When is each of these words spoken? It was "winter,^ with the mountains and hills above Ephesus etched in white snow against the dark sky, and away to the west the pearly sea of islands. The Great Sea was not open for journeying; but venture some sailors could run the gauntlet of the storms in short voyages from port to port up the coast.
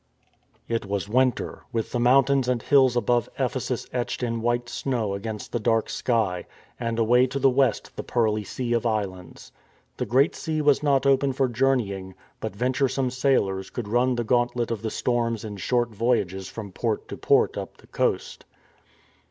It 0.67 0.83
was 0.87 1.07
"winter,^ 1.07 1.61
with 1.71 1.91
the 1.91 1.99
mountains 1.99 2.47
and 2.47 2.63
hills 2.63 2.95
above 2.95 3.29
Ephesus 3.37 3.85
etched 3.93 4.23
in 4.23 4.41
white 4.41 4.67
snow 4.67 5.13
against 5.13 5.51
the 5.51 5.59
dark 5.59 5.91
sky, 5.91 6.47
and 6.79 6.97
away 6.97 7.27
to 7.27 7.37
the 7.37 7.51
west 7.51 7.95
the 7.95 8.01
pearly 8.01 8.43
sea 8.43 8.73
of 8.73 8.83
islands. 8.87 9.51
The 9.97 10.07
Great 10.07 10.33
Sea 10.35 10.59
was 10.59 10.81
not 10.81 11.05
open 11.05 11.33
for 11.33 11.47
journeying; 11.47 12.15
but 12.39 12.55
venture 12.55 12.89
some 12.89 13.11
sailors 13.11 13.69
could 13.69 13.87
run 13.87 14.15
the 14.15 14.23
gauntlet 14.23 14.71
of 14.71 14.81
the 14.81 14.89
storms 14.89 15.45
in 15.45 15.57
short 15.57 15.89
voyages 15.89 16.49
from 16.49 16.71
port 16.71 17.07
to 17.09 17.15
port 17.15 17.55
up 17.55 17.77
the 17.77 17.85
coast. 17.85 18.43